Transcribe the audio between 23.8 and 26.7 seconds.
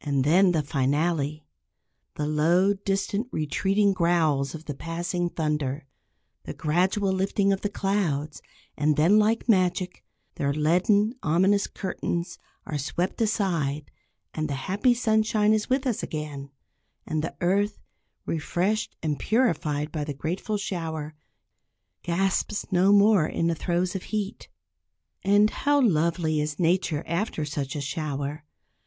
of heat. And how lovely is